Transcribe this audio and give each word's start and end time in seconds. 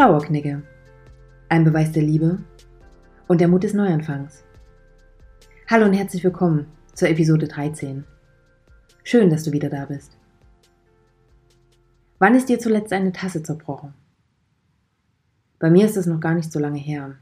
Trauerknicke. 0.00 0.62
Ein 1.50 1.64
Beweis 1.64 1.92
der 1.92 2.02
Liebe 2.02 2.38
und 3.28 3.38
der 3.38 3.48
Mut 3.48 3.64
des 3.64 3.74
Neuanfangs. 3.74 4.44
Hallo 5.68 5.84
und 5.84 5.92
herzlich 5.92 6.24
willkommen 6.24 6.64
zur 6.94 7.10
Episode 7.10 7.46
13. 7.46 8.04
Schön, 9.04 9.28
dass 9.28 9.44
du 9.44 9.52
wieder 9.52 9.68
da 9.68 9.84
bist. 9.84 10.16
Wann 12.18 12.34
ist 12.34 12.48
dir 12.48 12.58
zuletzt 12.58 12.94
eine 12.94 13.12
Tasse 13.12 13.42
zerbrochen? 13.42 13.92
Bei 15.58 15.68
mir 15.68 15.84
ist 15.84 15.98
es 15.98 16.06
noch 16.06 16.20
gar 16.20 16.32
nicht 16.32 16.50
so 16.50 16.58
lange 16.58 16.78
her. 16.78 17.16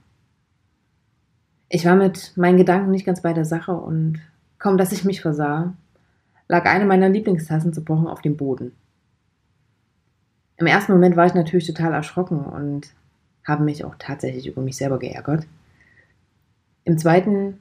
Ich 1.69 1.85
war 1.85 1.97
mit 1.97 2.37
meinen 2.37 2.59
Gedanken 2.59 2.93
nicht 2.93 3.07
ganz 3.07 3.23
bei 3.23 3.33
der 3.33 3.45
Sache 3.45 3.73
und 3.73 4.21
kaum 4.61 4.79
dass 4.79 4.93
ich 4.93 5.05
mich 5.05 5.21
versah, 5.21 5.75
lag 6.47 6.65
eine 6.67 6.87
meiner 6.87 7.09
Lieblingstassen 7.09 7.73
zerbrochen 7.73 8.07
auf 8.07 8.23
dem 8.23 8.37
Boden. 8.37 8.71
Im 10.59 10.67
ersten 10.67 10.93
Moment 10.93 11.17
war 11.17 11.27
ich 11.27 11.35
natürlich 11.35 11.67
total 11.67 11.95
erschrocken 11.95 12.41
und 12.41 12.93
habe 13.45 13.65
mich 13.65 13.85
auch 13.85 13.95
tatsächlich 13.99 14.47
über 14.47 14.61
mich 14.61 14.77
selber 14.77 14.99
geärgert. 14.99 15.47
Im 16.85 16.99
zweiten 16.99 17.59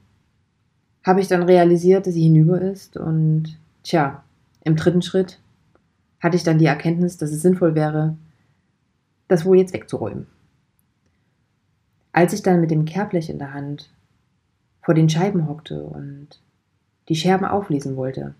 habe 1.06 1.22
ich 1.22 1.28
dann 1.28 1.44
realisiert, 1.44 2.08
dass 2.08 2.16
sie 2.16 2.24
hinüber 2.24 2.60
ist 2.60 2.98
und 2.98 3.58
tja, 3.84 4.24
im 4.64 4.76
dritten 4.76 5.02
Schritt 5.02 5.40
hatte 6.20 6.36
ich 6.36 6.44
dann 6.44 6.58
die 6.58 6.66
Erkenntnis, 6.66 7.18
dass 7.18 7.32
es 7.32 7.42
sinnvoll 7.42 7.76
wäre, 7.76 8.18
das 9.28 9.46
wohl 9.46 9.58
jetzt 9.58 9.74
wegzuräumen. 9.74 10.28
Als 12.12 12.34
ich 12.34 12.42
dann 12.42 12.60
mit 12.60 12.72
dem 12.72 12.86
Kehrblech 12.86 13.30
in 13.30 13.38
der 13.38 13.54
Hand 13.54 13.92
vor 14.82 14.96
den 14.96 15.08
Scheiben 15.08 15.48
hockte 15.48 15.84
und 15.84 16.42
die 17.10 17.16
Scherben 17.16 17.46
auflesen 17.46 17.96
wollte, 17.96 18.34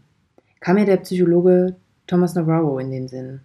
kam 0.60 0.76
mir 0.76 0.86
der 0.86 0.98
Psychologe 0.98 1.76
Thomas 2.08 2.34
Navarro 2.34 2.80
in 2.80 2.90
den 2.90 3.08
Sinn. 3.08 3.42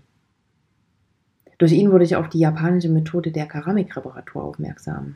Durch 1.62 1.70
ihn 1.70 1.92
wurde 1.92 2.02
ich 2.02 2.16
auf 2.16 2.28
die 2.28 2.40
japanische 2.40 2.88
Methode 2.88 3.30
der 3.30 3.46
Keramikreparatur 3.46 4.42
aufmerksam. 4.42 5.14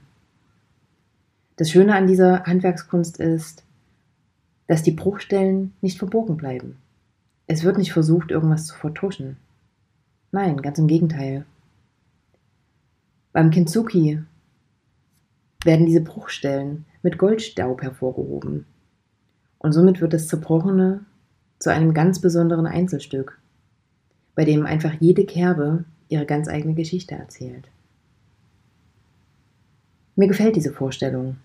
Das 1.56 1.72
Schöne 1.72 1.96
an 1.96 2.06
dieser 2.06 2.44
Handwerkskunst 2.44 3.18
ist, 3.18 3.64
dass 4.68 4.84
die 4.84 4.92
Bruchstellen 4.92 5.72
nicht 5.80 5.98
verborgen 5.98 6.36
bleiben. 6.36 6.76
Es 7.48 7.64
wird 7.64 7.78
nicht 7.78 7.92
versucht, 7.92 8.30
irgendwas 8.30 8.66
zu 8.66 8.76
vertuschen. 8.76 9.38
Nein, 10.30 10.62
ganz 10.62 10.78
im 10.78 10.86
Gegenteil. 10.86 11.44
Beim 13.32 13.50
Kintsuki 13.50 14.22
werden 15.64 15.86
diese 15.86 16.02
Bruchstellen 16.02 16.84
mit 17.02 17.18
Goldstaub 17.18 17.82
hervorgehoben. 17.82 18.66
Und 19.58 19.72
somit 19.72 20.00
wird 20.00 20.12
das 20.12 20.28
Zerbrochene 20.28 21.04
zu 21.58 21.72
einem 21.72 21.92
ganz 21.92 22.20
besonderen 22.20 22.68
Einzelstück, 22.68 23.36
bei 24.36 24.44
dem 24.44 24.64
einfach 24.64 24.92
jede 25.00 25.26
Kerbe 25.26 25.84
ihre 26.08 26.26
ganz 26.26 26.48
eigene 26.48 26.74
Geschichte 26.74 27.14
erzählt. 27.14 27.68
Mir 30.14 30.28
gefällt 30.28 30.56
diese 30.56 30.72
Vorstellung. 30.72 31.36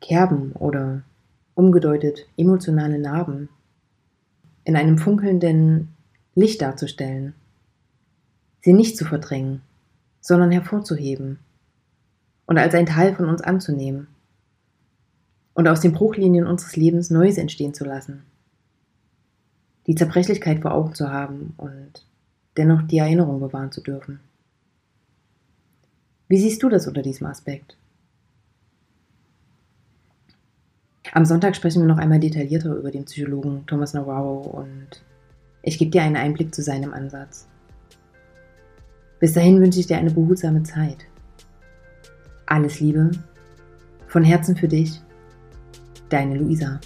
Kerben 0.00 0.52
oder 0.52 1.02
umgedeutet 1.54 2.26
emotionale 2.36 2.98
Narben 2.98 3.48
in 4.64 4.76
einem 4.76 4.98
funkelnden 4.98 5.88
Licht 6.34 6.62
darzustellen, 6.62 7.34
sie 8.60 8.72
nicht 8.72 8.96
zu 8.96 9.04
verdrängen, 9.04 9.62
sondern 10.20 10.52
hervorzuheben 10.52 11.38
und 12.46 12.58
als 12.58 12.74
ein 12.74 12.86
Teil 12.86 13.14
von 13.14 13.28
uns 13.28 13.40
anzunehmen 13.40 14.08
und 15.54 15.66
aus 15.66 15.80
den 15.80 15.92
Bruchlinien 15.92 16.46
unseres 16.46 16.76
Lebens 16.76 17.10
Neues 17.10 17.38
entstehen 17.38 17.74
zu 17.74 17.84
lassen. 17.84 18.22
Die 19.86 19.94
Zerbrechlichkeit 19.94 20.60
vor 20.60 20.72
Augen 20.72 20.94
zu 20.94 21.10
haben 21.10 21.54
und 21.56 22.04
dennoch 22.58 22.82
die 22.82 22.98
Erinnerung 22.98 23.40
bewahren 23.40 23.72
zu 23.72 23.80
dürfen. 23.80 24.20
Wie 26.28 26.38
siehst 26.38 26.62
du 26.62 26.68
das 26.68 26.86
unter 26.86 27.02
diesem 27.02 27.26
Aspekt? 27.26 27.76
Am 31.12 31.24
Sonntag 31.24 31.56
sprechen 31.56 31.82
wir 31.82 31.88
noch 31.88 31.98
einmal 31.98 32.20
detaillierter 32.20 32.74
über 32.74 32.90
den 32.90 33.06
Psychologen 33.06 33.64
Thomas 33.66 33.94
Navarro 33.94 34.40
und 34.40 35.02
ich 35.62 35.78
gebe 35.78 35.90
dir 35.90 36.02
einen 36.02 36.16
Einblick 36.16 36.54
zu 36.54 36.62
seinem 36.62 36.92
Ansatz. 36.92 37.48
Bis 39.18 39.32
dahin 39.32 39.60
wünsche 39.60 39.80
ich 39.80 39.86
dir 39.86 39.96
eine 39.96 40.10
behutsame 40.10 40.62
Zeit. 40.64 41.06
Alles 42.46 42.80
Liebe, 42.80 43.10
von 44.06 44.22
Herzen 44.22 44.56
für 44.56 44.68
dich, 44.68 45.00
deine 46.08 46.36
Luisa. 46.36 46.78